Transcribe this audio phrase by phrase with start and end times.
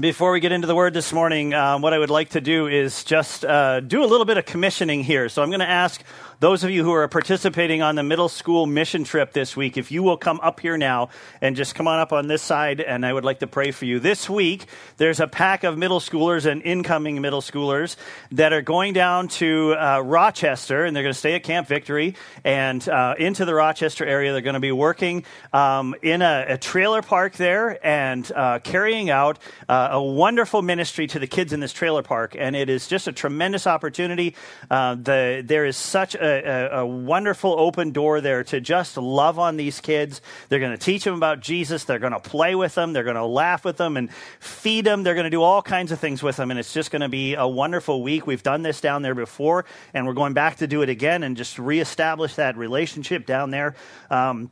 [0.00, 2.68] Before we get into the word this morning, um, what I would like to do
[2.68, 5.28] is just uh, do a little bit of commissioning here.
[5.28, 6.02] So I'm going to ask
[6.40, 9.92] those of you who are participating on the middle school mission trip this week, if
[9.92, 11.10] you will come up here now
[11.42, 13.84] and just come on up on this side, and I would like to pray for
[13.84, 14.00] you.
[14.00, 14.64] This week,
[14.96, 17.96] there's a pack of middle schoolers and incoming middle schoolers
[18.32, 22.14] that are going down to uh, Rochester, and they're going to stay at Camp Victory
[22.42, 24.32] and uh, into the Rochester area.
[24.32, 29.10] They're going to be working um, in a, a, trailer park there and uh, carrying
[29.10, 29.38] out
[29.68, 32.34] uh, a wonderful ministry to the kids in this trailer park.
[32.38, 34.36] And it is just a tremendous opportunity.
[34.70, 39.38] Uh, the, there is such a a, a, wonderful open door there to just love
[39.38, 40.20] on these kids.
[40.48, 41.84] They're going to teach them about Jesus.
[41.84, 42.92] They're going to play with them.
[42.92, 45.02] They're going to laugh with them and feed them.
[45.02, 46.50] They're going to do all kinds of things with them.
[46.50, 48.26] And it's just going to be a wonderful week.
[48.26, 49.64] We've done this down there before,
[49.94, 53.74] and we're going back to do it again and just reestablish that relationship down there.
[54.10, 54.50] Um,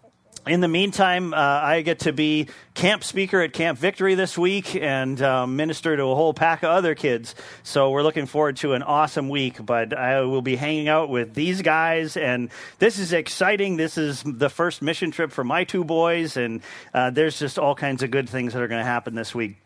[0.49, 4.75] in the meantime, uh, I get to be camp speaker at Camp Victory this week
[4.75, 7.35] and um, minister to a whole pack of other kids.
[7.63, 9.65] So we're looking forward to an awesome week.
[9.65, 13.77] But I will be hanging out with these guys, and this is exciting.
[13.77, 16.63] This is the first mission trip for my two boys, and
[16.95, 19.57] uh, there's just all kinds of good things that are going to happen this week.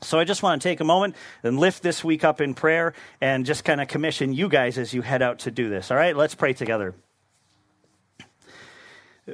[0.00, 2.94] So I just want to take a moment and lift this week up in prayer
[3.20, 5.90] and just kind of commission you guys as you head out to do this.
[5.90, 6.94] All right, let's pray together.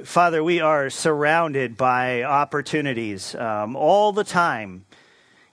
[0.05, 4.85] Father, we are surrounded by opportunities um, all the time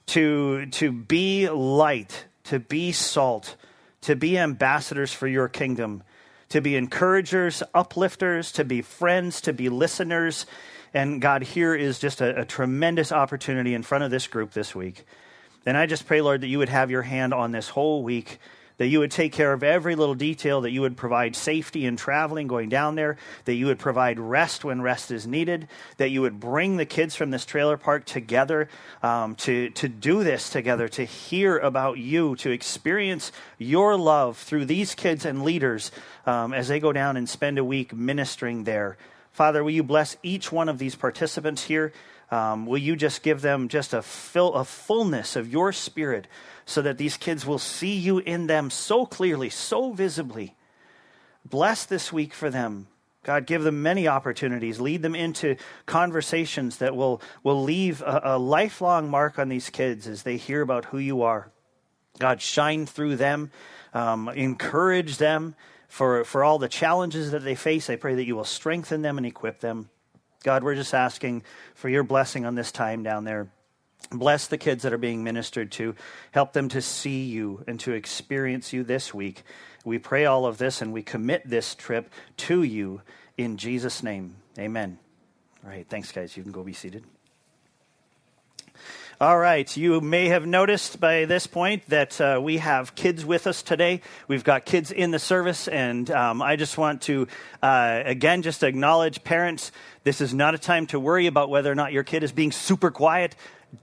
[0.07, 3.57] to, to be light, to be salt,
[4.03, 6.05] to be ambassadors for your kingdom,
[6.51, 10.47] to be encouragers, uplifters, to be friends, to be listeners.
[10.95, 14.73] And God, here is just a, a tremendous opportunity in front of this group this
[14.73, 15.05] week.
[15.67, 18.39] And I just pray, Lord, that you would have your hand on this whole week
[18.79, 21.97] that you would take care of every little detail, that you would provide safety in
[21.97, 26.23] traveling, going down there, that you would provide rest when rest is needed, that you
[26.23, 28.69] would bring the kids from this trailer park together
[29.03, 34.65] um, to, to do this together, to hear about you, to experience your love through
[34.65, 35.91] these kids and leaders
[36.27, 38.97] um, as they go down and spend a week ministering there.
[39.33, 41.93] Father, will you bless each one of these participants here?
[42.31, 46.27] Um, will you just give them just a, fill, a fullness of your spirit
[46.69, 50.55] so that these kids will see you in them so clearly, so visibly.
[51.43, 52.89] Bless this week for them.
[53.25, 54.79] God, give them many opportunities.
[54.79, 60.07] Lead them into conversations that will, will leave a, a lifelong mark on these kids
[60.07, 61.51] as they hear about who you are.
[62.19, 63.51] God, shine through them,
[63.95, 65.55] um, encourage them
[65.89, 67.89] for, for all the challenges that they face.
[67.89, 69.89] I pray that you will strengthen them and equip them.
[70.45, 73.49] God, we're just asking for your blessing on this time down there.
[74.11, 75.95] Bless the kids that are being ministered to.
[76.33, 79.43] Help them to see you and to experience you this week.
[79.85, 83.03] We pray all of this and we commit this trip to you
[83.37, 84.37] in Jesus' name.
[84.59, 84.99] Amen.
[85.65, 86.37] All right, thanks, guys.
[86.37, 87.05] You can go be seated.
[89.21, 93.49] All right, you may have noticed by this point that uh, we have kids with
[93.49, 94.01] us today.
[94.29, 97.27] We've got kids in the service, and um, I just want to,
[97.61, 99.73] uh, again, just acknowledge parents.
[100.05, 102.53] This is not a time to worry about whether or not your kid is being
[102.53, 103.35] super quiet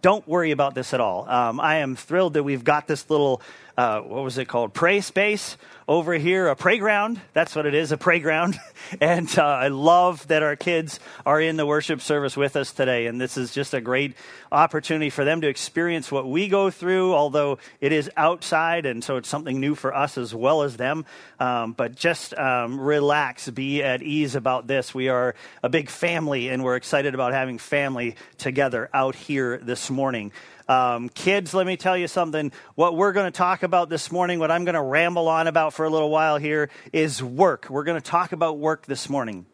[0.01, 1.29] don't worry about this at all.
[1.29, 3.41] Um, I am thrilled that we've got this little,
[3.78, 4.73] uh, what was it called?
[4.73, 5.57] Pray space
[5.88, 7.22] over here, a playground.
[7.34, 8.59] That's what it is, a playground.
[9.01, 13.06] and uh, I love that our kids are in the worship service with us today.
[13.06, 14.16] And this is just a great
[14.51, 18.88] opportunity for them to experience what we go through, although it is outside.
[18.88, 21.06] And so it's something new for us as well as them.
[21.40, 24.95] Um, but just um, relax, be at ease about this.
[24.95, 29.91] We are a big family, and we're excited about having family together out here this
[29.91, 30.31] morning.
[30.68, 32.51] Um, kids, let me tell you something.
[32.74, 35.74] What we're going to talk about this morning, what I'm going to ramble on about
[35.75, 37.68] for a little while here, is work.
[37.69, 39.46] We're going to talk about work this morning.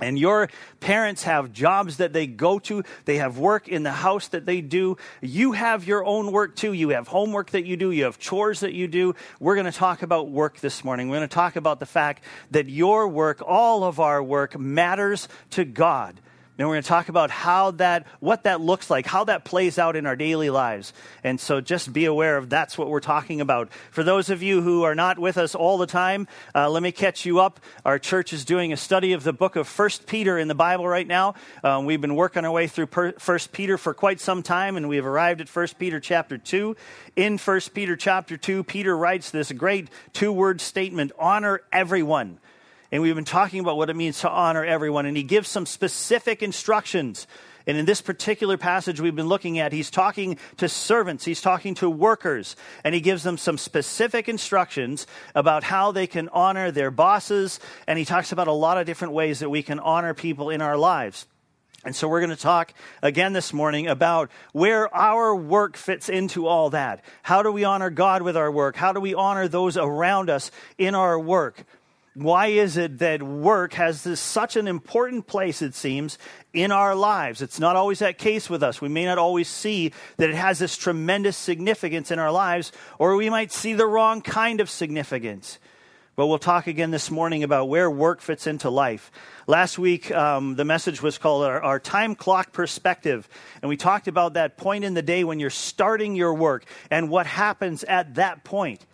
[0.00, 0.48] And your
[0.80, 2.84] parents have jobs that they go to.
[3.04, 4.96] They have work in the house that they do.
[5.20, 6.72] You have your own work too.
[6.72, 7.90] You have homework that you do.
[7.90, 9.14] You have chores that you do.
[9.40, 11.08] We're going to talk about work this morning.
[11.08, 15.28] We're going to talk about the fact that your work, all of our work, matters
[15.50, 16.20] to God.
[16.58, 19.78] And we're going to talk about how that, what that looks like, how that plays
[19.78, 20.92] out in our daily lives.
[21.22, 23.68] And so just be aware of that's what we're talking about.
[23.92, 26.26] For those of you who are not with us all the time,
[26.56, 27.60] uh, let me catch you up.
[27.84, 30.88] Our church is doing a study of the book of First Peter in the Bible
[30.88, 31.34] right now.
[31.62, 32.88] Um, we've been working our way through
[33.18, 36.74] First Peter for quite some time, and we've arrived at First Peter chapter 2.
[37.14, 42.40] In First Peter chapter 2, Peter writes this great two word statement honor everyone.
[42.90, 45.06] And we've been talking about what it means to honor everyone.
[45.06, 47.26] And he gives some specific instructions.
[47.66, 51.74] And in this particular passage we've been looking at, he's talking to servants, he's talking
[51.76, 56.90] to workers, and he gives them some specific instructions about how they can honor their
[56.90, 57.60] bosses.
[57.86, 60.62] And he talks about a lot of different ways that we can honor people in
[60.62, 61.26] our lives.
[61.84, 66.46] And so we're going to talk again this morning about where our work fits into
[66.46, 67.04] all that.
[67.22, 68.76] How do we honor God with our work?
[68.76, 71.64] How do we honor those around us in our work?
[72.18, 76.18] Why is it that work has this, such an important place, it seems,
[76.52, 77.42] in our lives?
[77.42, 78.80] It's not always that case with us.
[78.80, 83.14] We may not always see that it has this tremendous significance in our lives, or
[83.14, 85.60] we might see the wrong kind of significance.
[86.16, 89.12] But we'll talk again this morning about where work fits into life.
[89.46, 93.28] Last week, um, the message was called our, our, Time Clock Perspective.
[93.62, 97.08] And we talked about that point in the day when you're starting your work and
[97.08, 98.84] what happens at that point,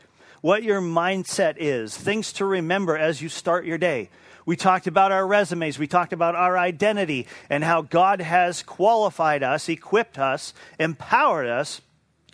[0.45, 4.11] what your mindset is, things to remember as you start your day.
[4.45, 5.79] We talked about our resumes.
[5.79, 11.81] We talked about our identity and how God has qualified us, equipped us, empowered us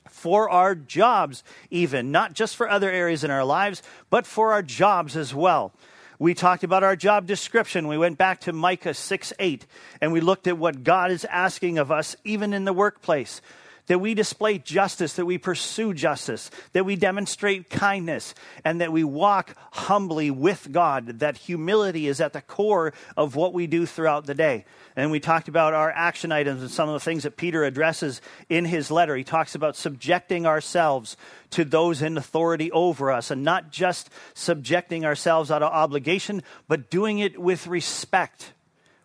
[0.09, 3.81] for our jobs, even, not just for other areas in our lives,
[4.11, 5.73] but for our jobs as well.
[6.19, 7.87] We talked about our job description.
[7.87, 9.67] We went back to Micah 6 8,
[10.01, 13.41] and we looked at what God is asking of us, even in the workplace
[13.87, 18.35] that we display justice, that we pursue justice, that we demonstrate kindness,
[18.65, 23.53] and that we walk humbly with God, that humility is at the core of what
[23.53, 24.65] we do throughout the day.
[24.97, 28.21] And we talked about our action items and some of the things that Peter addresses
[28.49, 29.17] in his letter.
[29.17, 31.17] He talks about subjecting ourselves
[31.50, 36.91] to those in authority over us, and not just subjecting ourselves out of obligation, but
[36.91, 38.53] doing it with respect.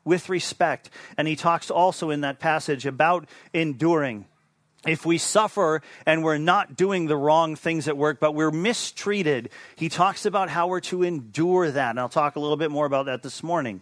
[0.04, 0.90] With respect.
[1.18, 4.26] And he talks also in that passage about enduring
[4.86, 9.50] if we suffer and we're not doing the wrong things at work, but we're mistreated,
[9.76, 11.92] he talks about how we're to endure that.
[11.92, 13.82] And I'll talk a little bit more about that this morning.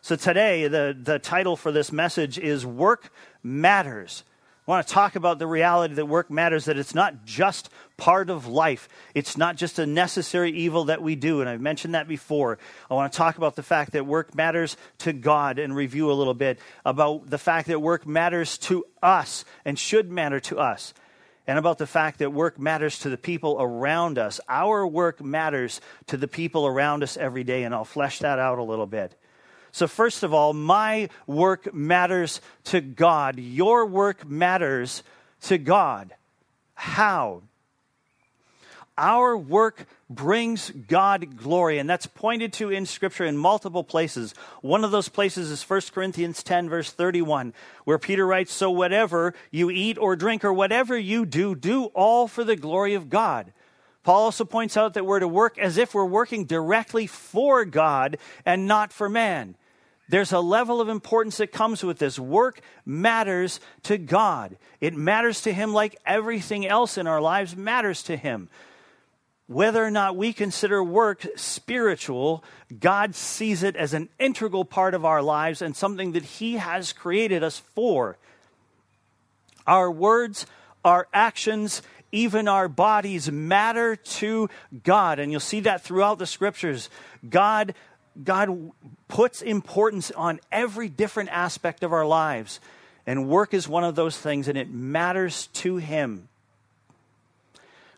[0.00, 3.12] So today, the, the title for this message is Work
[3.42, 4.22] Matters.
[4.66, 8.30] I want to talk about the reality that work matters, that it's not just part
[8.30, 8.88] of life.
[9.14, 11.40] It's not just a necessary evil that we do.
[11.40, 12.58] And I've mentioned that before.
[12.90, 16.14] I want to talk about the fact that work matters to God and review a
[16.14, 20.92] little bit about the fact that work matters to us and should matter to us.
[21.46, 24.40] And about the fact that work matters to the people around us.
[24.48, 27.62] Our work matters to the people around us every day.
[27.62, 29.14] And I'll flesh that out a little bit.
[29.76, 33.38] So, first of all, my work matters to God.
[33.38, 35.02] Your work matters
[35.42, 36.14] to God.
[36.72, 37.42] How?
[38.96, 44.34] Our work brings God glory, and that's pointed to in Scripture in multiple places.
[44.62, 47.52] One of those places is 1 Corinthians 10, verse 31,
[47.84, 52.28] where Peter writes So, whatever you eat or drink or whatever you do, do all
[52.28, 53.52] for the glory of God.
[54.04, 58.16] Paul also points out that we're to work as if we're working directly for God
[58.46, 59.54] and not for man.
[60.08, 62.18] There's a level of importance that comes with this.
[62.18, 64.56] Work matters to God.
[64.80, 68.48] It matters to Him like everything else in our lives matters to Him.
[69.48, 72.42] Whether or not we consider work spiritual,
[72.78, 76.92] God sees it as an integral part of our lives and something that He has
[76.92, 78.18] created us for.
[79.66, 80.46] Our words,
[80.84, 81.82] our actions,
[82.12, 84.48] even our bodies matter to
[84.82, 85.18] God.
[85.18, 86.88] And you'll see that throughout the scriptures.
[87.28, 87.74] God
[88.24, 88.72] God
[89.08, 92.60] puts importance on every different aspect of our lives.
[93.06, 96.28] And work is one of those things, and it matters to Him.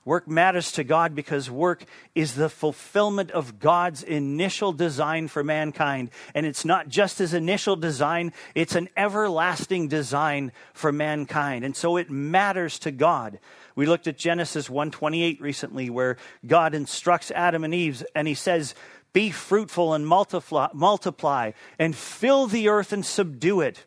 [0.08, 1.84] Work matters to God because work
[2.14, 6.08] is the fulfillment of God's initial design for mankind.
[6.34, 11.62] And it's not just his initial design, it's an everlasting design for mankind.
[11.62, 13.38] And so it matters to God.
[13.74, 18.74] We looked at Genesis 128 recently where God instructs Adam and Eve and he says,
[19.12, 23.84] be fruitful and multiply, multiply and fill the earth and subdue it.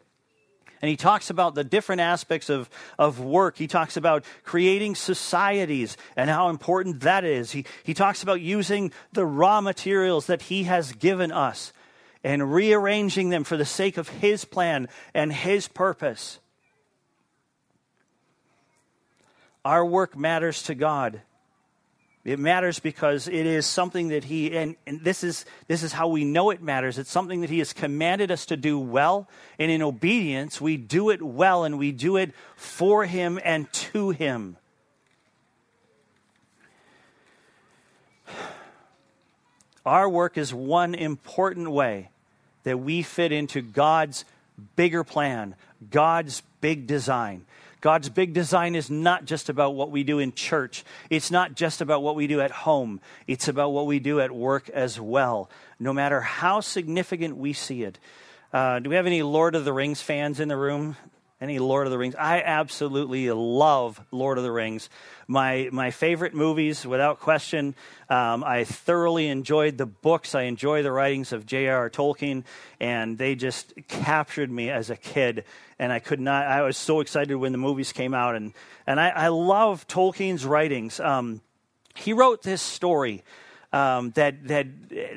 [0.82, 3.58] And he talks about the different aspects of, of work.
[3.58, 7.52] He talks about creating societies and how important that is.
[7.52, 11.72] He, he talks about using the raw materials that he has given us
[12.24, 16.40] and rearranging them for the sake of his plan and his purpose.
[19.64, 21.22] Our work matters to God.
[22.24, 26.08] It matters because it is something that he, and, and, this, is, this is how
[26.08, 27.00] we know it matters.
[27.00, 29.28] It's something that he has commanded us to do well.
[29.58, 34.12] And in obedience, we do it well and we do it for him and to
[34.12, 34.58] him.
[39.84, 42.12] Our work is one important way
[42.64, 44.26] that we fit into God's
[44.76, 45.56] bigger plan,
[45.90, 47.48] God's big design.
[47.82, 50.86] God's big design is not just about what we do in church.
[51.10, 53.02] It's not just about what we do at home.
[53.28, 57.84] It's about what we do at work as well, no matter how significant we see
[57.84, 57.98] it.
[58.54, 60.96] Uh, do we have any Lord of the Rings fans in the room?
[61.42, 62.14] Any Lord of the Rings?
[62.14, 64.92] I absolutely love Lord of the Rings.
[65.28, 67.74] My, my favorite movies, without question.
[68.12, 70.36] Um, I thoroughly enjoyed the books.
[70.36, 71.90] I enjoy the writings of J.R.R.
[71.90, 72.44] Tolkien,
[72.80, 75.44] and they just captured me as a kid.
[75.80, 78.36] And I could not, I was so excited when the movies came out.
[78.36, 78.54] And,
[78.86, 81.00] and I, I love Tolkien's writings.
[81.00, 81.42] Um,
[81.96, 83.24] he wrote this story
[83.74, 84.68] um, that, that,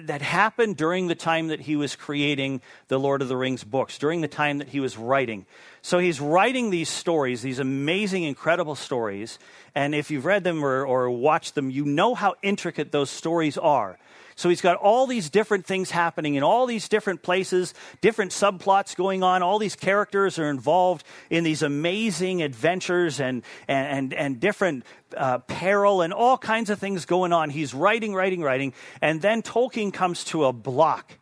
[0.06, 3.98] that happened during the time that he was creating the Lord of the Rings books,
[3.98, 5.46] during the time that he was writing.
[5.82, 9.38] So he's writing these stories, these amazing, incredible stories.
[9.74, 13.58] And if you've read them or, or watched them, you know how intricate those stories
[13.58, 13.98] are.
[14.36, 18.96] So he's got all these different things happening in all these different places, different subplots
[18.96, 19.42] going on.
[19.42, 24.84] All these characters are involved in these amazing adventures and, and, and, and different
[25.16, 27.50] uh, peril and all kinds of things going on.
[27.50, 28.74] He's writing, writing, writing.
[29.00, 31.14] And then Tolkien comes to a block.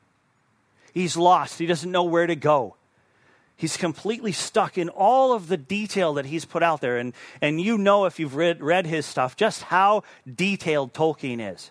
[0.95, 1.59] He's lost.
[1.59, 2.77] He doesn't know where to go.
[3.57, 6.97] He's completely stuck in all of the detail that he's put out there.
[6.97, 10.03] And, and you know, if you've read, read his stuff, just how
[10.35, 11.71] detailed Tolkien is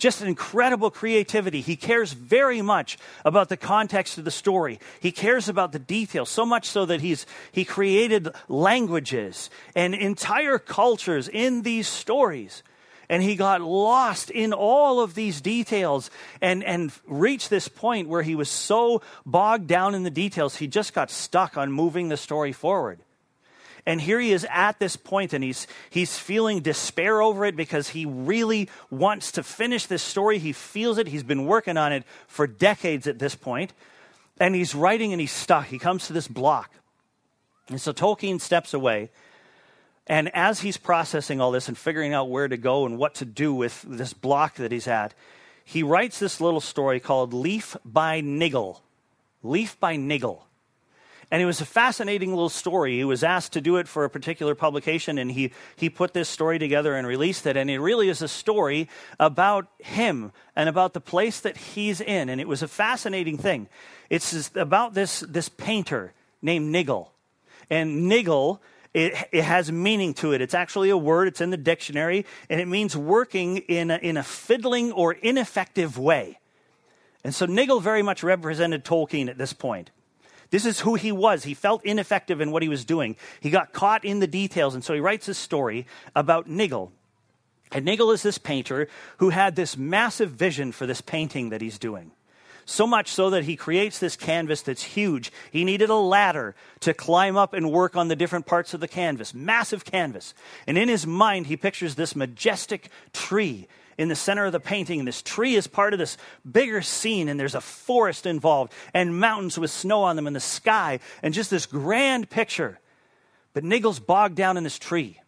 [0.00, 1.60] just incredible creativity.
[1.60, 4.80] He cares very much about the context of the story.
[4.98, 10.58] He cares about the details, so much so that he's, he created languages and entire
[10.58, 12.62] cultures in these stories.
[13.08, 18.22] And he got lost in all of these details and, and reached this point where
[18.22, 22.16] he was so bogged down in the details, he just got stuck on moving the
[22.16, 23.00] story forward.
[23.86, 27.88] And here he is at this point, and he's, he's feeling despair over it because
[27.88, 30.38] he really wants to finish this story.
[30.38, 31.08] He feels it.
[31.08, 33.72] He's been working on it for decades at this point.
[34.38, 35.66] And he's writing and he's stuck.
[35.66, 36.70] He comes to this block.
[37.68, 39.10] And so Tolkien steps away.
[40.06, 43.24] And as he's processing all this and figuring out where to go and what to
[43.24, 45.14] do with this block that he's at,
[45.64, 48.80] he writes this little story called Leaf by Niggle.
[49.42, 50.42] Leaf by Niggle.
[51.30, 52.96] And it was a fascinating little story.
[52.96, 56.28] He was asked to do it for a particular publication, and he, he put this
[56.28, 57.56] story together and released it.
[57.56, 58.88] And it really is a story
[59.20, 62.28] about him and about the place that he's in.
[62.28, 63.68] And it was a fascinating thing.
[64.08, 67.12] It's about this, this painter named Niggle.
[67.70, 68.60] And Niggle,
[68.92, 70.40] it, it has meaning to it.
[70.40, 74.16] It's actually a word, it's in the dictionary, and it means working in a, in
[74.16, 76.40] a fiddling or ineffective way.
[77.22, 79.92] And so Niggle very much represented Tolkien at this point.
[80.50, 81.44] This is who he was.
[81.44, 83.16] He felt ineffective in what he was doing.
[83.40, 86.92] He got caught in the details, and so he writes this story about Niggle.
[87.72, 88.88] And Niggle is this painter
[89.18, 92.10] who had this massive vision for this painting that he's doing.
[92.64, 95.32] So much so that he creates this canvas that's huge.
[95.50, 98.88] He needed a ladder to climb up and work on the different parts of the
[98.88, 99.34] canvas.
[99.34, 100.34] Massive canvas.
[100.66, 103.66] And in his mind, he pictures this majestic tree
[104.00, 105.04] in the center of the painting.
[105.04, 106.16] This tree is part of this
[106.50, 110.40] bigger scene, and there's a forest involved, and mountains with snow on them, and the
[110.40, 112.80] sky, and just this grand picture.
[113.52, 115.20] But Niggle's bogged down in this tree.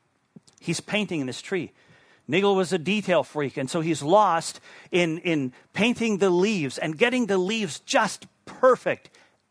[0.58, 1.72] He's painting in this tree.
[2.26, 4.58] Niggle was a detail freak, and so he's lost
[4.90, 9.10] in, in painting the leaves and getting the leaves just perfect.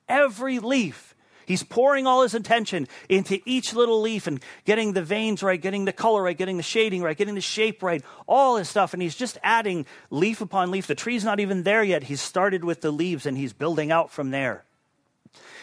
[0.10, 1.11] Every leaf
[1.46, 5.86] He's pouring all his attention into each little leaf and getting the veins right, getting
[5.86, 8.94] the color right, getting the shading right, getting the shape right, all his stuff.
[8.94, 10.88] And he's just adding leaf upon leaf.
[10.88, 12.04] The tree's not even there yet.
[12.04, 14.64] He's started with the leaves and he's building out from there.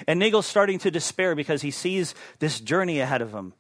[0.07, 3.53] And Niggle's starting to despair because he sees this journey ahead of him.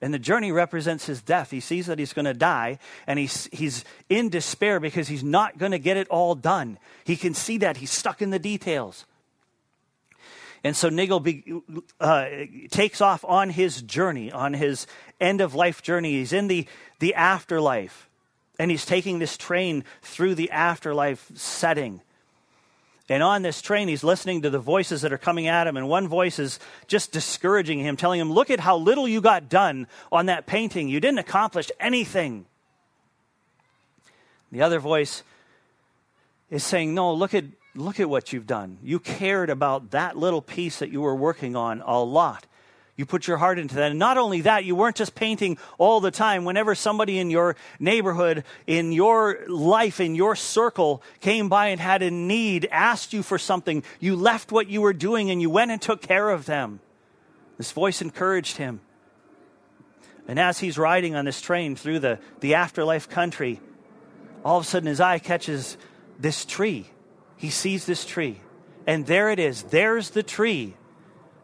[0.00, 1.50] And the journey represents his death.
[1.50, 5.58] He sees that he's going to die, and he's, he's in despair because he's not
[5.58, 6.78] going to get it all done.
[7.04, 7.78] He can see that.
[7.78, 9.06] He's stuck in the details.
[10.64, 11.62] And so Niggle be,
[12.00, 12.26] uh,
[12.70, 14.86] takes off on his journey, on his
[15.20, 16.12] end of life journey.
[16.12, 16.66] He's in the,
[16.98, 18.08] the afterlife,
[18.58, 22.00] and he's taking this train through the afterlife setting.
[23.08, 25.88] And on this train, he's listening to the voices that are coming at him, and
[25.88, 29.86] one voice is just discouraging him, telling him, Look at how little you got done
[30.12, 30.88] on that painting.
[30.88, 32.44] You didn't accomplish anything.
[34.52, 35.22] The other voice
[36.50, 37.44] is saying, No, look at
[37.74, 38.78] Look at what you've done.
[38.82, 42.46] You cared about that little piece that you were working on a lot.
[42.96, 43.90] You put your heart into that.
[43.90, 46.44] And not only that, you weren't just painting all the time.
[46.44, 52.02] Whenever somebody in your neighborhood, in your life, in your circle came by and had
[52.02, 55.70] a need, asked you for something, you left what you were doing and you went
[55.70, 56.80] and took care of them.
[57.56, 58.80] This voice encouraged him.
[60.26, 63.60] And as he's riding on this train through the, the afterlife country,
[64.44, 65.76] all of a sudden his eye catches
[66.18, 66.90] this tree
[67.38, 68.40] he sees this tree.
[68.86, 69.62] And there it is.
[69.64, 70.74] There's the tree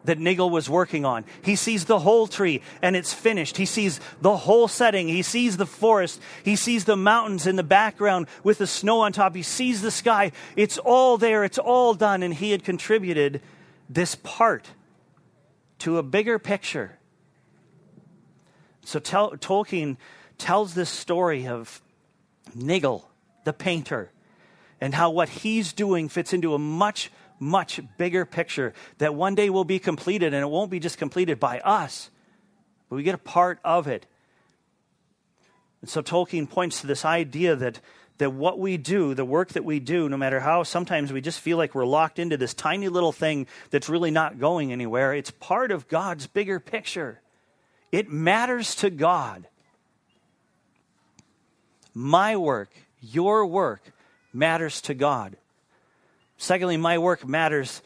[0.04, 1.24] that Niggle was working on.
[1.42, 3.56] He sees the whole tree and it's finished.
[3.56, 5.08] He sees the whole setting.
[5.08, 6.20] He sees the forest.
[6.42, 9.34] He sees the mountains in the background with the snow on top.
[9.34, 10.32] He sees the sky.
[10.56, 11.44] It's all there.
[11.44, 12.22] It's all done.
[12.22, 13.40] And he had contributed
[13.88, 14.68] this part
[15.78, 16.98] to a bigger picture.
[18.84, 19.96] So Tolkien
[20.36, 21.80] tells this story of
[22.54, 23.10] Nigel,
[23.44, 24.10] the painter,
[24.80, 29.50] and how what he's doing fits into a much, much bigger picture that one day
[29.50, 32.10] will be completed, and it won't be just completed by us,
[32.88, 34.06] but we get a part of it.
[35.80, 37.80] And so Tolkien points to this idea that,
[38.18, 41.40] that what we do, the work that we do, no matter how sometimes we just
[41.40, 45.30] feel like we're locked into this tiny little thing that's really not going anywhere, it's
[45.30, 47.20] part of God's bigger picture.
[47.92, 49.46] It matters to God.
[51.92, 53.92] My work, your work,
[54.34, 55.36] matters to God.
[56.36, 57.82] Secondly, my work matters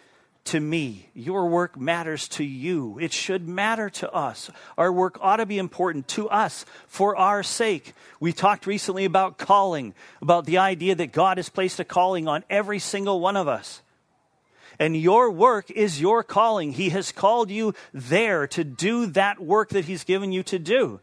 [0.49, 1.11] to me.
[1.15, 2.99] Your work matters to you.
[2.99, 4.51] It should matter to us.
[4.79, 7.93] Our work ought to be important to us for our sake.
[8.19, 12.45] We talked recently about calling, about the idea that God has placed a calling on
[12.49, 13.83] every single one of us.
[14.79, 16.73] And your work is your calling.
[16.73, 21.01] He has called you there to do that work that He's given you to do,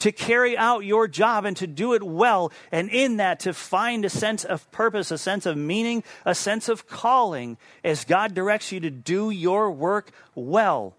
[0.00, 2.52] to carry out your job and to do it well.
[2.72, 6.68] And in that, to find a sense of purpose, a sense of meaning, a sense
[6.68, 10.94] of calling as God directs you to do your work well.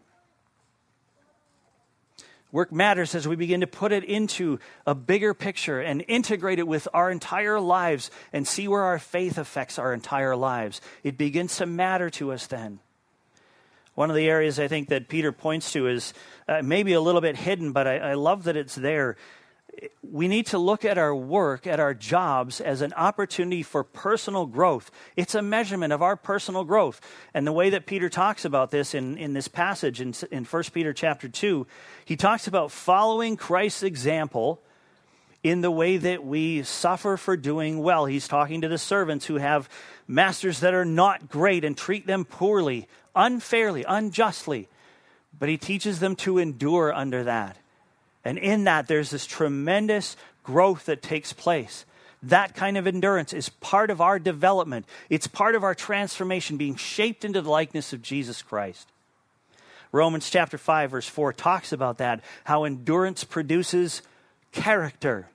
[2.51, 6.67] Work matters as we begin to put it into a bigger picture and integrate it
[6.67, 10.79] with our entire lives and see where our faith affects our entire lives.
[11.03, 12.79] It begins to matter to us then.
[13.97, 16.13] One of the areas I think that Peter points to is
[16.47, 19.17] uh, maybe a little bit hidden, but I, I love that it's there
[20.01, 24.45] we need to look at our work, at our jobs, as an opportunity for personal
[24.45, 24.91] growth.
[25.15, 27.01] It's a measurement of our personal growth.
[27.33, 30.63] And the way that Peter talks about this in, in this passage in, in 1
[30.73, 31.67] Peter chapter 2,
[32.05, 34.61] he talks about following Christ's example
[35.43, 38.05] in the way that we suffer for doing well.
[38.05, 39.69] He's talking to the servants who have
[40.07, 42.87] masters that are not great and treat them poorly,
[43.17, 44.69] unfairly, unjustly.
[45.37, 47.57] But he teaches them to endure under that.
[48.23, 51.85] And in that, there's this tremendous growth that takes place.
[52.23, 56.75] That kind of endurance is part of our development, it's part of our transformation, being
[56.75, 58.87] shaped into the likeness of Jesus Christ.
[59.91, 64.01] Romans chapter 5, verse 4 talks about that, how endurance produces
[64.51, 65.27] character.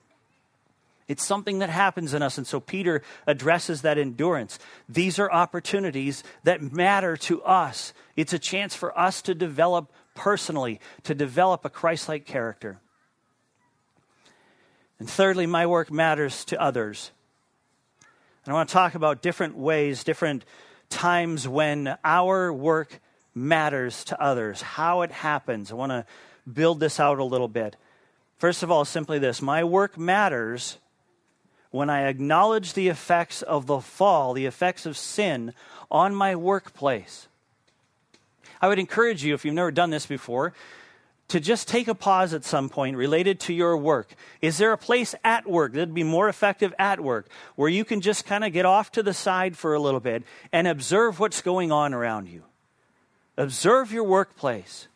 [1.07, 2.37] It's something that happens in us.
[2.37, 4.59] And so Peter addresses that endurance.
[4.87, 7.93] These are opportunities that matter to us.
[8.15, 12.79] It's a chance for us to develop personally, to develop a Christ like character.
[14.99, 17.11] And thirdly, my work matters to others.
[18.45, 20.45] And I want to talk about different ways, different
[20.89, 22.99] times when our work
[23.35, 25.71] matters to others, how it happens.
[25.71, 26.05] I want to
[26.51, 27.75] build this out a little bit.
[28.37, 30.77] First of all, simply this my work matters
[31.73, 35.55] when I acknowledge the effects of the fall, the effects of sin
[35.89, 37.27] on my workplace.
[38.61, 40.53] I would encourage you, if you've never done this before,
[41.29, 44.13] to just take a pause at some point related to your work.
[44.39, 48.01] Is there a place at work that'd be more effective at work where you can
[48.01, 51.41] just kind of get off to the side for a little bit and observe what's
[51.41, 52.43] going on around you?
[53.35, 54.87] Observe your workplace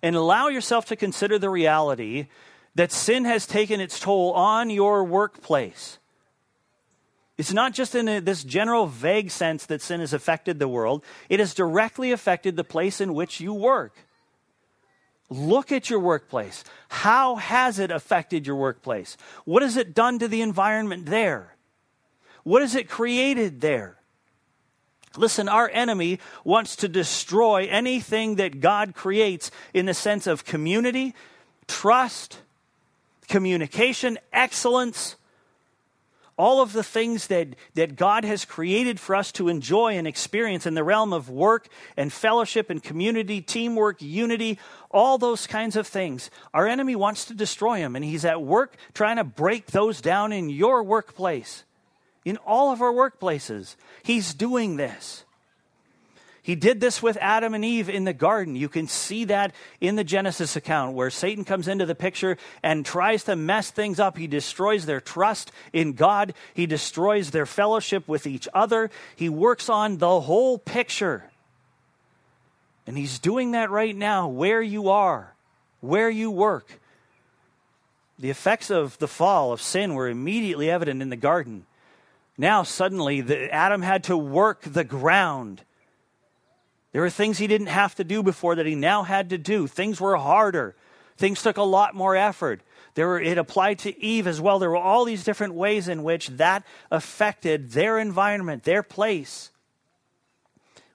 [0.00, 2.28] and allow yourself to consider the reality
[2.74, 5.98] that sin has taken its toll on your workplace.
[7.38, 11.04] It's not just in a, this general vague sense that sin has affected the world,
[11.28, 13.96] it has directly affected the place in which you work.
[15.28, 16.62] Look at your workplace.
[16.88, 19.16] How has it affected your workplace?
[19.44, 21.56] What has it done to the environment there?
[22.44, 23.96] What has it created there?
[25.16, 31.14] Listen, our enemy wants to destroy anything that God creates in the sense of community,
[31.66, 32.38] trust,
[33.32, 35.16] communication, excellence,
[36.36, 40.66] all of the things that, that God has created for us to enjoy and experience
[40.66, 44.58] in the realm of work and fellowship and community, teamwork, unity,
[44.90, 46.30] all those kinds of things.
[46.52, 50.30] Our enemy wants to destroy them, and he's at work trying to break those down
[50.30, 51.64] in your workplace,
[52.26, 53.76] in all of our workplaces.
[54.02, 55.24] He's doing this.
[56.44, 58.56] He did this with Adam and Eve in the garden.
[58.56, 62.84] You can see that in the Genesis account where Satan comes into the picture and
[62.84, 64.18] tries to mess things up.
[64.18, 68.90] He destroys their trust in God, he destroys their fellowship with each other.
[69.14, 71.30] He works on the whole picture.
[72.88, 75.34] And he's doing that right now where you are,
[75.80, 76.80] where you work.
[78.18, 81.66] The effects of the fall of sin were immediately evident in the garden.
[82.36, 85.62] Now, suddenly, the, Adam had to work the ground
[86.92, 89.66] there were things he didn't have to do before that he now had to do.
[89.66, 90.76] Things were harder.
[91.16, 92.60] Things took a lot more effort.
[92.94, 94.58] There were, it applied to Eve as well.
[94.58, 99.50] There were all these different ways in which that affected their environment, their place.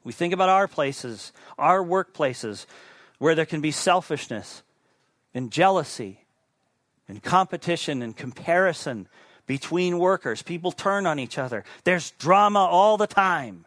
[0.03, 2.65] We think about our places, our workplaces,
[3.17, 4.61] where there can be selfishness
[5.33, 6.21] and jealousy
[7.07, 9.07] and competition and comparison
[9.47, 10.43] between workers.
[10.43, 11.63] People turn on each other.
[11.83, 13.65] There's drama all the time.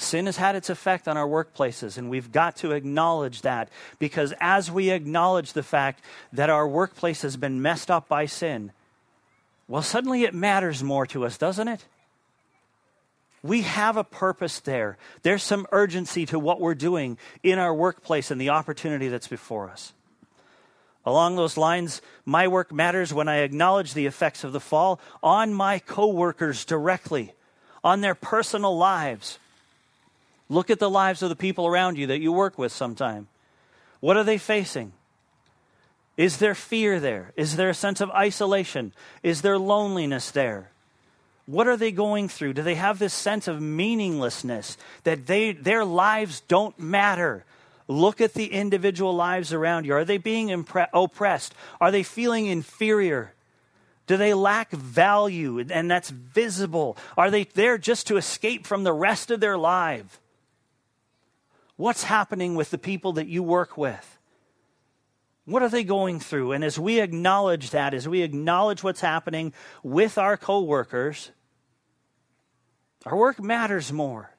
[0.00, 4.32] Sin has had its effect on our workplaces, and we've got to acknowledge that because
[4.38, 8.70] as we acknowledge the fact that our workplace has been messed up by sin,
[9.66, 11.84] well, suddenly it matters more to us, doesn't it?
[13.42, 14.98] We have a purpose there.
[15.22, 19.68] There's some urgency to what we're doing in our workplace and the opportunity that's before
[19.68, 19.94] us.
[21.04, 25.52] Along those lines, my work matters when I acknowledge the effects of the fall on
[25.52, 27.34] my coworkers directly,
[27.82, 29.40] on their personal lives
[30.48, 33.28] Look at the lives of the people around you that you work with sometime.
[34.00, 34.92] What are they facing?
[36.16, 37.32] Is there fear there?
[37.36, 38.92] Is there a sense of isolation?
[39.22, 40.70] Is there loneliness there?
[41.46, 42.54] What are they going through?
[42.54, 47.44] Do they have this sense of meaninglessness that they, their lives don't matter?
[47.86, 49.94] Look at the individual lives around you.
[49.94, 51.54] Are they being impre- oppressed?
[51.80, 53.32] Are they feeling inferior?
[54.06, 56.98] Do they lack value and that's visible?
[57.16, 60.20] Are they there just to escape from the rest of their life?
[61.78, 64.18] What's happening with the people that you work with?
[65.44, 66.50] What are they going through?
[66.50, 69.52] And as we acknowledge that, as we acknowledge what's happening
[69.84, 71.30] with our coworkers,
[73.06, 74.34] our work matters more.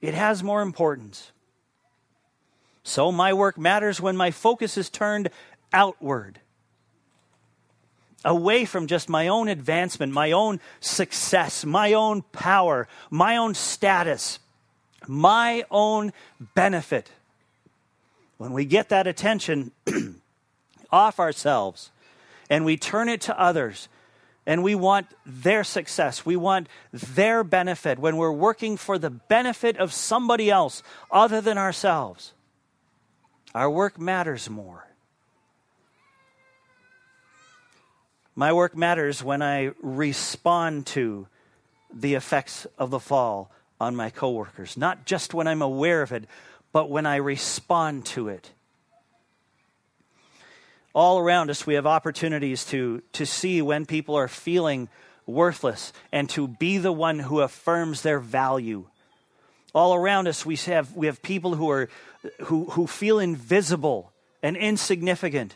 [0.00, 1.30] It has more importance.
[2.82, 5.28] So my work matters when my focus is turned
[5.74, 6.40] outward,
[8.24, 14.38] away from just my own advancement, my own success, my own power, my own status
[15.06, 16.12] my own
[16.54, 17.10] benefit.
[18.38, 19.72] When we get that attention
[20.90, 21.90] off ourselves
[22.50, 23.88] and we turn it to others,
[24.46, 26.24] and we want their success.
[26.24, 31.58] We want their benefit when we're working for the benefit of somebody else other than
[31.58, 32.32] ourselves.
[33.54, 34.86] Our work matters more.
[38.36, 41.26] My work matters when I respond to
[41.92, 46.24] the effects of the fall on my coworkers, not just when I'm aware of it,
[46.72, 48.50] but when I respond to it.
[50.94, 54.88] All around us, we have opportunities to, to see when people are feeling
[55.26, 58.86] worthless and to be the one who affirms their value.
[59.74, 61.90] All around us, we have, we have people who, are,
[62.44, 64.12] who, who feel invisible
[64.42, 65.54] and insignificant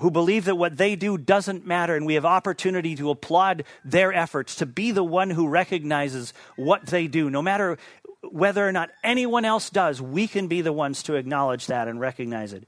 [0.00, 4.12] who believe that what they do doesn't matter, and we have opportunity to applaud their
[4.12, 7.30] efforts, to be the one who recognizes what they do.
[7.30, 7.78] No matter
[8.22, 12.00] whether or not anyone else does, we can be the ones to acknowledge that and
[12.00, 12.66] recognize it.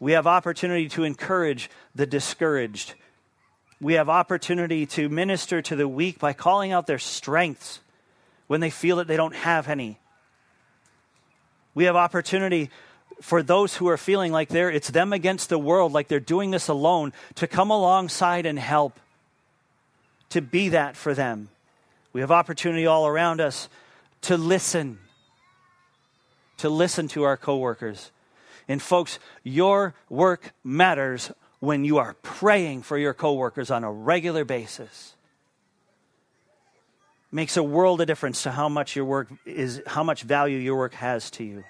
[0.00, 2.94] We have opportunity to encourage the discouraged.
[3.80, 7.80] We have opportunity to minister to the weak by calling out their strengths
[8.46, 9.98] when they feel that they don't have any.
[11.74, 12.70] We have opportunity
[13.20, 16.50] for those who are feeling like they're it's them against the world, like they're doing
[16.50, 18.98] this alone, to come alongside and help,
[20.30, 21.48] to be that for them.
[22.12, 23.68] We have opportunity all around us
[24.22, 24.98] to listen,
[26.58, 28.10] to listen to our coworkers.
[28.68, 34.44] And folks, your work matters when you are praying for your coworkers on a regular
[34.44, 35.14] basis.
[37.32, 40.76] Makes a world of difference to how much your work is, how much value your
[40.76, 41.64] work has to you.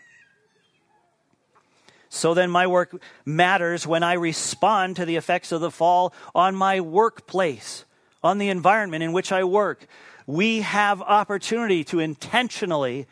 [2.14, 6.55] So then, my work matters when I respond to the effects of the fall on
[6.55, 7.85] my workplace,
[8.22, 9.88] on the environment in which I work.
[10.24, 13.09] We have opportunity to intentionally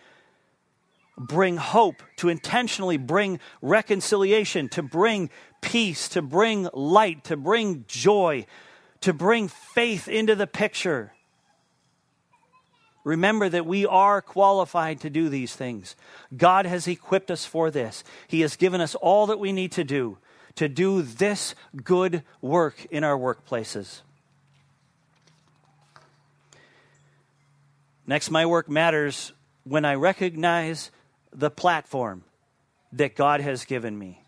[1.18, 8.46] bring hope, to intentionally bring reconciliation, to bring peace, to bring light, to bring joy,
[9.00, 11.12] to bring faith into the picture.
[13.04, 15.96] Remember that we are qualified to do these things.
[16.36, 18.04] God has equipped us for this.
[18.28, 20.18] He has given us all that we need to do
[20.54, 24.02] to do this good work in our workplaces.
[28.06, 29.32] Next, my work matters
[29.64, 30.90] when I recognize
[31.32, 32.24] the platform
[32.92, 34.22] that God has given me.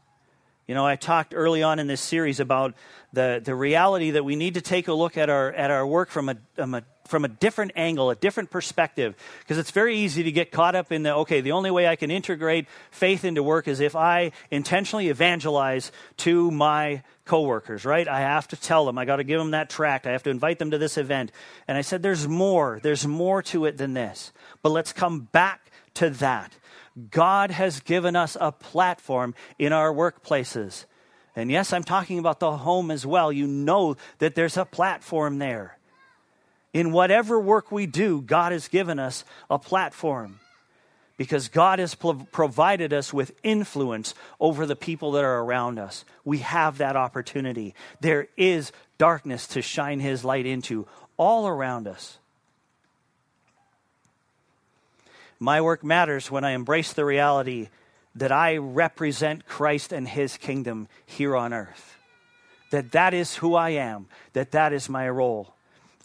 [0.66, 2.74] You know, I talked early on in this series about
[3.12, 6.10] the, the reality that we need to take a look at our, at our work
[6.10, 10.22] from a, from a from a different angle, a different perspective, because it's very easy
[10.22, 13.42] to get caught up in the okay, the only way I can integrate faith into
[13.42, 18.06] work is if I intentionally evangelize to my coworkers, right?
[18.06, 20.30] I have to tell them, I got to give them that tract, I have to
[20.30, 21.32] invite them to this event.
[21.68, 24.32] And I said, there's more, there's more to it than this.
[24.62, 26.56] But let's come back to that.
[27.10, 30.84] God has given us a platform in our workplaces.
[31.36, 33.32] And yes, I'm talking about the home as well.
[33.32, 35.78] You know that there's a platform there.
[36.74, 40.40] In whatever work we do, God has given us a platform
[41.16, 46.04] because God has provided us with influence over the people that are around us.
[46.24, 47.76] We have that opportunity.
[48.00, 52.18] There is darkness to shine His light into all around us.
[55.38, 57.68] My work matters when I embrace the reality
[58.16, 61.96] that I represent Christ and His kingdom here on earth.
[62.72, 65.53] That that is who I am, that that is my role.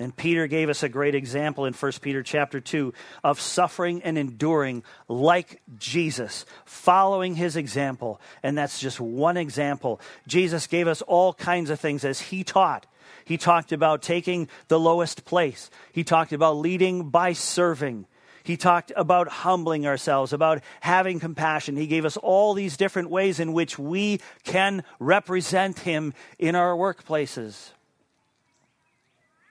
[0.01, 4.17] And Peter gave us a great example in 1 Peter chapter 2 of suffering and
[4.17, 8.21] enduring like Jesus, following his example.
[8.41, 9.99] And that's just one example.
[10.25, 12.85] Jesus gave us all kinds of things as he taught.
[13.25, 15.69] He talked about taking the lowest place.
[15.91, 18.05] He talked about leading by serving.
[18.43, 21.75] He talked about humbling ourselves, about having compassion.
[21.75, 26.73] He gave us all these different ways in which we can represent him in our
[26.73, 27.71] workplaces.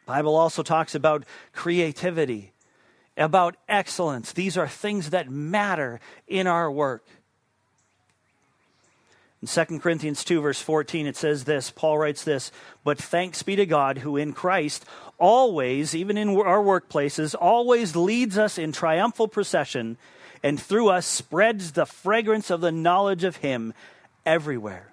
[0.09, 2.53] Bible also talks about creativity,
[3.18, 4.33] about excellence.
[4.33, 7.07] These are things that matter in our work.
[9.42, 12.51] In 2 Corinthians 2, verse 14, it says this Paul writes this,
[12.85, 14.87] But thanks be to God who in Christ
[15.18, 19.99] always, even in our workplaces, always leads us in triumphal procession
[20.42, 23.75] and through us spreads the fragrance of the knowledge of Him
[24.25, 24.90] everywhere.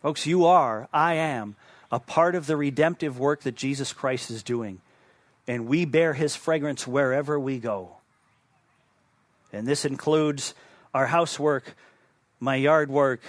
[0.00, 1.56] Folks, you are, I am,
[1.90, 4.80] a part of the redemptive work that Jesus Christ is doing.
[5.46, 7.96] And we bear his fragrance wherever we go.
[9.52, 10.54] And this includes
[10.94, 11.74] our housework,
[12.38, 13.20] my yard work,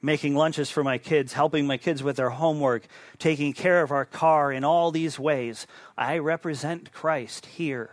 [0.00, 2.86] making lunches for my kids, helping my kids with their homework,
[3.18, 5.66] taking care of our car in all these ways.
[5.96, 7.90] I represent Christ here.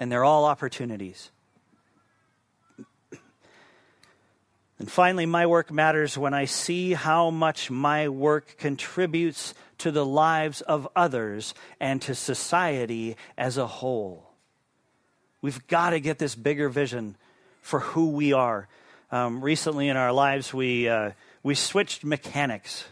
[0.00, 1.30] And they're all opportunities.
[4.80, 10.06] And finally, my work matters when I see how much my work contributes to the
[10.06, 14.30] lives of others and to society as a whole.
[15.42, 17.16] We've got to get this bigger vision
[17.60, 18.68] for who we are.
[19.12, 21.10] Um, recently in our lives, we, uh,
[21.42, 22.86] we switched mechanics.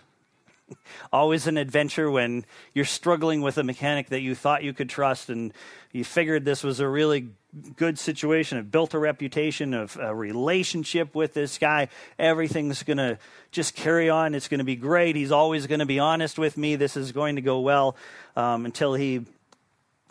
[1.10, 5.30] Always an adventure when you're struggling with a mechanic that you thought you could trust
[5.30, 5.54] and
[5.92, 7.28] you figured this was a really
[7.76, 11.88] good situation, have built a reputation of a relationship with this guy.
[12.18, 13.18] Everything's going to
[13.50, 14.34] just carry on.
[14.34, 15.16] It's going to be great.
[15.16, 16.76] He's always going to be honest with me.
[16.76, 17.96] This is going to go well
[18.36, 19.24] um, until he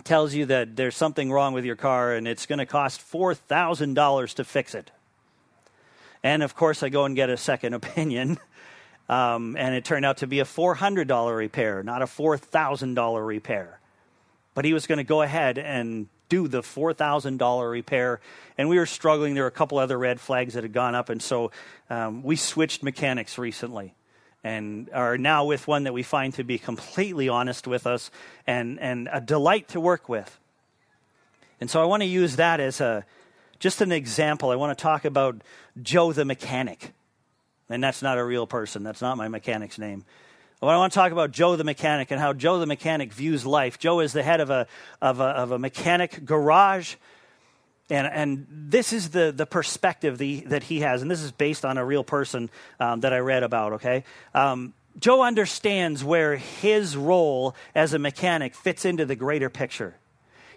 [0.03, 4.33] tells you that there's something wrong with your car and it's going to cost $4,000
[4.35, 4.91] to fix it.
[6.23, 8.39] And of course, I go and get a second opinion.
[9.09, 13.79] Um, and it turned out to be a $400 repair, not a $4,000 repair.
[14.53, 18.19] But he was going to go ahead and do the $4,000 repair.
[18.57, 19.33] And we were struggling.
[19.33, 21.09] There were a couple other red flags that had gone up.
[21.09, 21.51] And so
[21.89, 23.93] um, we switched mechanics recently
[24.43, 28.11] and are now with one that we find to be completely honest with us
[28.45, 30.39] and, and a delight to work with.
[31.59, 33.05] And so I want to use that as a,
[33.59, 34.51] just an example.
[34.51, 35.41] I want to talk about
[35.81, 36.93] Joe the mechanic.
[37.69, 40.05] And that's not a real person, that's not my mechanic's name.
[40.61, 43.77] I want to talk about Joe the mechanic and how Joe the mechanic views life.
[43.77, 44.65] Joe is the head of a,
[45.01, 46.95] of a, of a mechanic garage.
[47.91, 51.03] And, and this is the, the perspective the, that he has.
[51.03, 54.03] And this is based on a real person um, that I read about, okay?
[54.33, 59.95] Um, Joe understands where his role as a mechanic fits into the greater picture.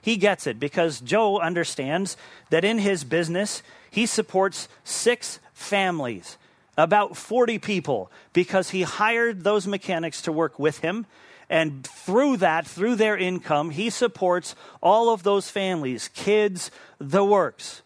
[0.00, 2.16] He gets it because Joe understands
[2.48, 6.38] that in his business, he supports six families
[6.76, 11.06] about 40 people because he hired those mechanics to work with him.
[11.48, 17.82] And through that, through their income, he supports all of those families, kids, the works.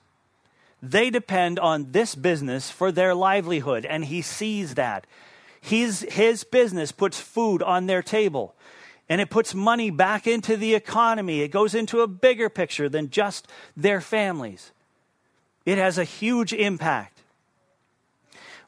[0.83, 5.07] They depend on this business for their livelihood, and he sees that.
[5.63, 8.55] His, his business puts food on their table,
[9.09, 11.41] and it puts money back into the economy.
[11.41, 14.73] It goes into a bigger picture than just their families.
[15.65, 17.14] It has a huge impact.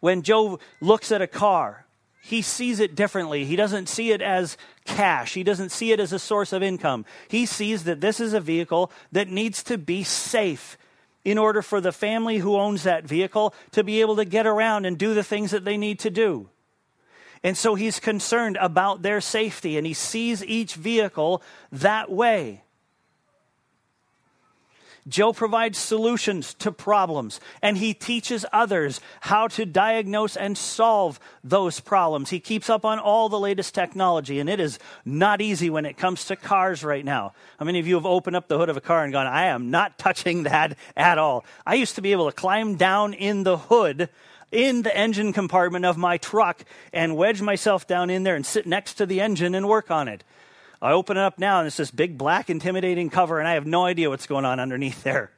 [0.00, 1.87] When Joe looks at a car,
[2.22, 3.44] he sees it differently.
[3.44, 5.35] He doesn't see it as cash.
[5.35, 7.04] He doesn't see it as a source of income.
[7.28, 10.76] He sees that this is a vehicle that needs to be safe
[11.24, 14.87] in order for the family who owns that vehicle to be able to get around
[14.87, 16.48] and do the things that they need to do.
[17.44, 22.62] And so he's concerned about their safety and he sees each vehicle that way.
[25.09, 31.79] Joe provides solutions to problems, and he teaches others how to diagnose and solve those
[31.79, 32.31] problems.
[32.31, 35.97] He keeps up on all the latest technology, and it is not easy when it
[35.97, 37.35] comes to cars right now.
[37.59, 39.47] How many of you have opened up the hood of a car and gone, I
[39.47, 41.45] am not touching that at all?
[41.64, 44.09] I used to be able to climb down in the hood
[44.53, 48.66] in the engine compartment of my truck and wedge myself down in there and sit
[48.66, 50.25] next to the engine and work on it.
[50.87, 53.66] I open it up now and it's this big black intimidating cover and I have
[53.66, 55.33] no idea what's going on underneath there.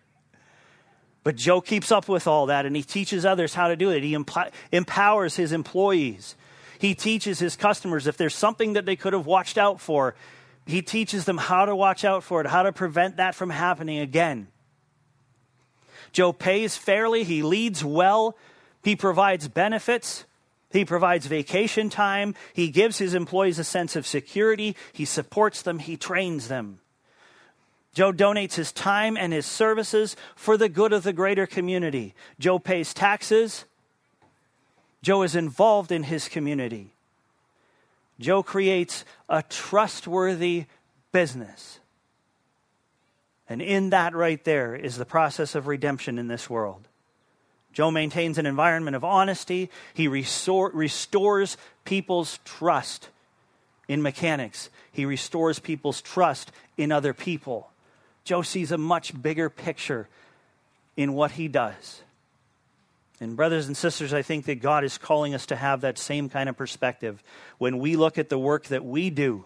[1.24, 4.02] But Joe keeps up with all that and he teaches others how to do it.
[4.02, 6.36] He emp- empowers his employees.
[6.78, 10.14] He teaches his customers if there's something that they could have watched out for,
[10.66, 14.00] he teaches them how to watch out for it, how to prevent that from happening
[14.00, 14.48] again.
[16.12, 18.36] Joe pays fairly, he leads well,
[18.84, 20.26] he provides benefits,
[20.70, 25.78] he provides vacation time, he gives his employees a sense of security, he supports them,
[25.78, 26.80] he trains them.
[27.94, 32.14] Joe donates his time and his services for the good of the greater community.
[32.38, 33.64] Joe pays taxes.
[35.02, 36.92] Joe is involved in his community.
[38.20, 40.66] Joe creates a trustworthy
[41.12, 41.78] business.
[43.48, 46.87] And in that right there is the process of redemption in this world.
[47.72, 49.70] Joe maintains an environment of honesty.
[49.94, 53.08] He restore, restores people's trust
[53.86, 54.70] in mechanics.
[54.92, 57.70] He restores people's trust in other people.
[58.24, 60.08] Joe sees a much bigger picture
[60.96, 62.02] in what he does.
[63.20, 66.28] And, brothers and sisters, I think that God is calling us to have that same
[66.28, 67.22] kind of perspective.
[67.58, 69.44] When we look at the work that we do,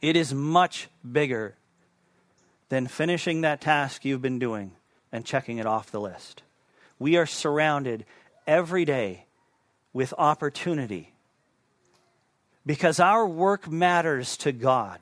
[0.00, 1.54] it is much bigger
[2.68, 4.72] than finishing that task you've been doing
[5.10, 6.42] and checking it off the list.
[7.00, 8.04] We are surrounded
[8.46, 9.24] every day
[9.92, 11.14] with opportunity
[12.64, 15.00] because our work matters to God.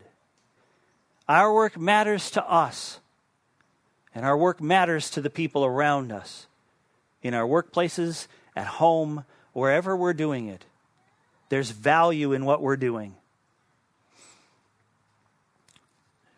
[1.29, 3.01] Our work matters to us,
[4.15, 6.47] and our work matters to the people around us
[7.21, 10.65] in our workplaces, at home, wherever we're doing it.
[11.49, 13.17] There's value in what we're doing.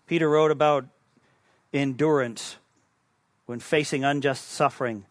[0.06, 0.86] Peter wrote about
[1.72, 2.56] endurance
[3.44, 5.04] when facing unjust suffering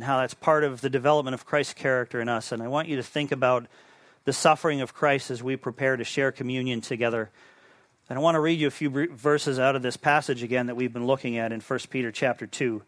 [0.00, 2.52] and how that's part of the development of Christ's character in us.
[2.52, 3.66] And I want you to think about
[4.24, 7.28] the suffering of Christ as we prepare to share communion together.
[8.08, 10.74] And I want to read you a few verses out of this passage again that
[10.74, 12.80] we've been looking at in 1 Peter chapter 2.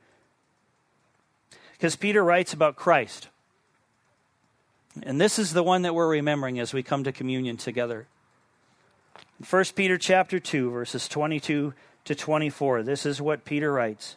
[1.73, 3.29] Because Peter writes about Christ.
[5.03, 8.07] And this is the one that we're remembering as we come to communion together.
[9.51, 11.75] 1 Peter chapter 2 verses 22
[12.07, 12.83] to 24.
[12.83, 14.17] This is what Peter writes.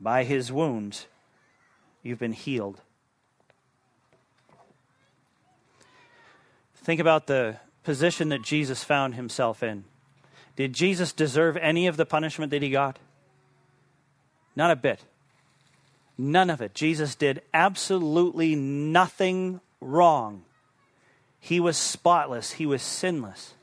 [0.00, 1.06] By his wounds,
[2.02, 2.80] you've been healed.
[6.74, 9.84] Think about the position that Jesus found himself in.
[10.54, 12.98] Did Jesus deserve any of the punishment that he got?
[14.54, 15.04] Not a bit.
[16.18, 16.74] None of it.
[16.74, 20.44] Jesus did absolutely nothing wrong.
[21.38, 23.54] He was spotless, he was sinless.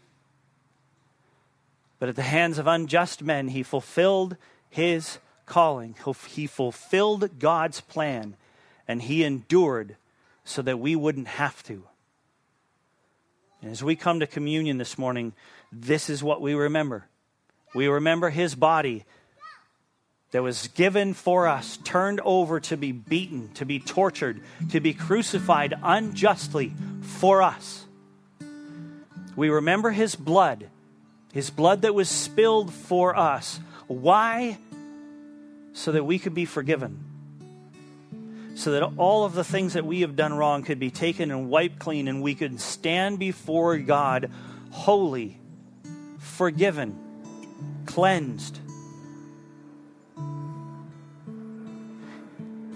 [2.00, 4.38] But at the hands of unjust men, he fulfilled
[4.70, 5.96] his calling.
[6.28, 8.36] He fulfilled God's plan,
[8.88, 9.96] and he endured
[10.46, 11.84] so that we wouldn't have to.
[13.62, 15.34] And as we come to communion this morning,
[15.72, 17.08] this is what we remember.
[17.74, 19.06] We remember his body
[20.32, 24.94] that was given for us, turned over to be beaten, to be tortured, to be
[24.94, 27.86] crucified unjustly for us.
[29.36, 30.70] We remember his blood,
[31.32, 33.60] his blood that was spilled for us.
[33.88, 34.58] Why?
[35.74, 37.04] So that we could be forgiven.
[38.56, 41.50] So that all of the things that we have done wrong could be taken and
[41.50, 44.30] wiped clean, and we could stand before God
[44.72, 45.40] holy,
[46.20, 46.98] forgiven,
[47.86, 48.60] cleansed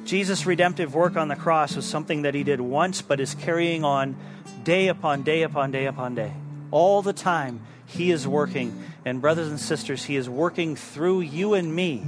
[0.08, 3.84] Jesus' redemptive work on the cross was something that he did once, but is carrying
[3.84, 4.16] on
[4.64, 6.32] day upon day upon day upon day.
[6.72, 8.86] All the time, he is working.
[9.04, 12.06] And, brothers and sisters, he is working through you and me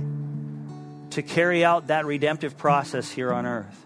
[1.19, 3.85] to carry out that redemptive process here on earth.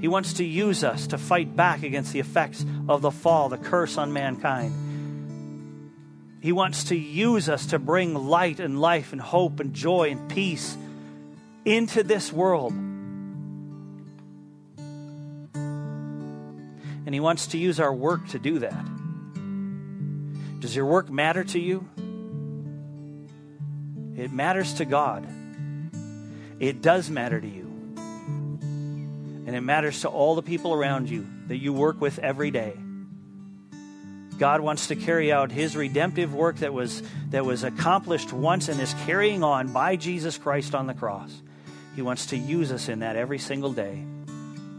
[0.00, 3.56] He wants to use us to fight back against the effects of the fall, the
[3.56, 4.74] curse on mankind.
[6.42, 10.28] He wants to use us to bring light and life and hope and joy and
[10.28, 10.76] peace
[11.64, 12.72] into this world.
[17.06, 18.84] And He wants to use our work to do that.
[20.58, 21.88] Does your work matter to you?
[24.16, 25.26] It matters to God.
[26.60, 27.64] It does matter to you.
[29.46, 32.74] And it matters to all the people around you that you work with every day.
[34.38, 38.80] God wants to carry out his redemptive work that was, that was accomplished once and
[38.80, 41.42] is carrying on by Jesus Christ on the cross.
[41.94, 44.04] He wants to use us in that every single day.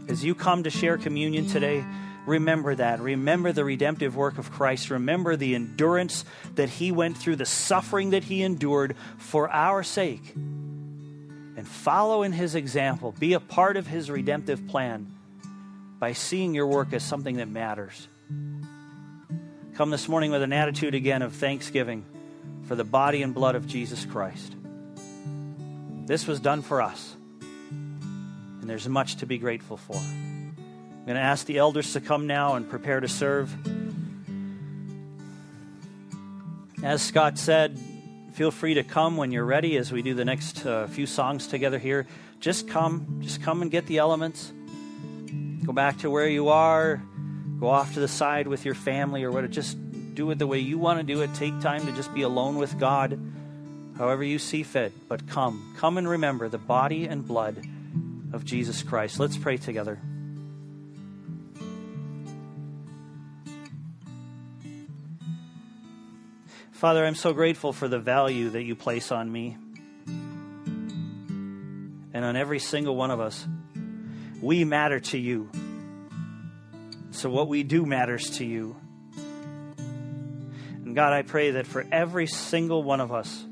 [0.08, 1.84] As you come to share communion today,
[2.26, 3.00] remember that.
[3.00, 4.90] Remember the redemptive work of Christ.
[4.90, 6.24] Remember the endurance
[6.56, 10.34] that he went through, the suffering that he endured for our sake.
[10.34, 13.12] And follow in his example.
[13.18, 15.10] Be a part of his redemptive plan
[15.98, 18.08] by seeing your work as something that matters.
[19.74, 22.04] Come this morning with an attitude again of thanksgiving
[22.64, 24.54] for the body and blood of Jesus Christ.
[26.06, 30.00] This was done for us, and there's much to be grateful for.
[31.06, 33.54] I'm going to ask the elders to come now and prepare to serve.
[36.82, 37.78] As Scott said,
[38.32, 41.46] feel free to come when you're ready as we do the next uh, few songs
[41.46, 42.08] together here.
[42.40, 44.52] Just come, just come and get the elements.
[45.64, 47.00] Go back to where you are.
[47.60, 49.52] Go off to the side with your family or whatever.
[49.52, 49.78] Just
[50.16, 51.32] do it the way you want to do it.
[51.34, 53.16] Take time to just be alone with God,
[53.96, 54.92] however you see fit.
[55.08, 57.64] But come, come and remember the body and blood
[58.32, 59.20] of Jesus Christ.
[59.20, 60.00] Let's pray together.
[66.76, 69.56] Father, I'm so grateful for the value that you place on me
[72.12, 73.48] and on every single one of us.
[74.42, 75.50] We matter to you.
[77.12, 78.76] So what we do matters to you.
[80.84, 83.42] And God, I pray that for every single one of us,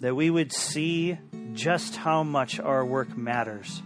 [0.00, 1.16] that we would see
[1.52, 3.80] just how much our work matters.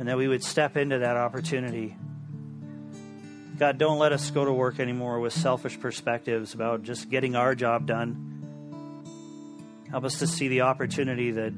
[0.00, 1.96] And that we would step into that opportunity.
[3.58, 7.56] God, don't let us go to work anymore with selfish perspectives about just getting our
[7.56, 8.26] job done.
[9.90, 11.52] Help us to see the opportunity that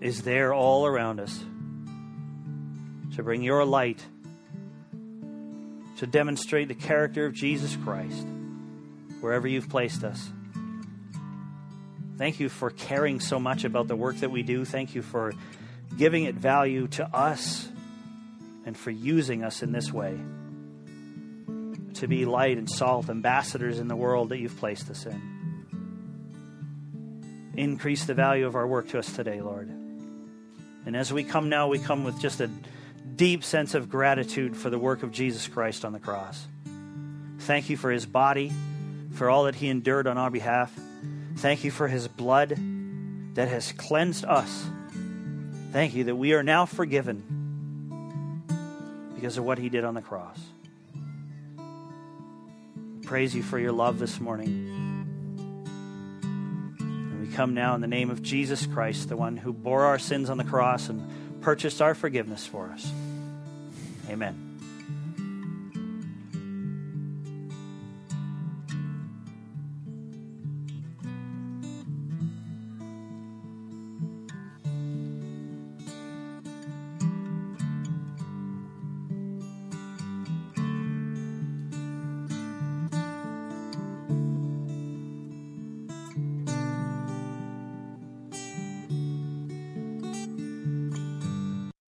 [0.00, 1.38] is there all around us
[3.14, 4.04] to bring your light,
[5.98, 8.26] to demonstrate the character of Jesus Christ
[9.20, 10.28] wherever you've placed us.
[12.16, 14.64] Thank you for caring so much about the work that we do.
[14.64, 15.32] Thank you for
[15.96, 17.68] giving it value to us
[18.66, 20.18] and for using us in this way
[21.98, 25.36] to be light and salt, ambassadors in the world that you've placed us in.
[27.56, 29.68] Increase the value of our work to us today, Lord.
[29.68, 32.48] And as we come now, we come with just a
[33.16, 36.46] deep sense of gratitude for the work of Jesus Christ on the cross.
[37.40, 38.52] Thank you for his body,
[39.12, 40.72] for all that he endured on our behalf.
[41.36, 42.56] Thank you for his blood
[43.34, 44.64] that has cleansed us.
[45.72, 47.24] Thank you that we are now forgiven
[49.14, 50.38] because of what he did on the cross.
[53.08, 54.50] Praise you for your love this morning.
[56.78, 59.98] And we come now in the name of Jesus Christ, the one who bore our
[59.98, 62.92] sins on the cross and purchased our forgiveness for us.
[64.10, 64.47] Amen.